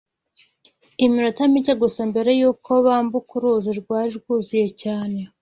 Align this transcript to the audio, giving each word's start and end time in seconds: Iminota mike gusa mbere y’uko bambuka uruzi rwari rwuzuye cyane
Iminota 1.05 1.41
mike 1.53 1.73
gusa 1.81 2.01
mbere 2.11 2.29
y’uko 2.39 2.71
bambuka 2.85 3.31
uruzi 3.37 3.71
rwari 3.81 4.11
rwuzuye 4.19 4.67
cyane 4.81 5.19